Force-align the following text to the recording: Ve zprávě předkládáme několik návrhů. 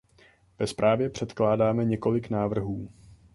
Ve 0.59 0.67
zprávě 0.67 1.09
předkládáme 1.09 1.85
několik 1.85 2.29
návrhů. 2.29 2.89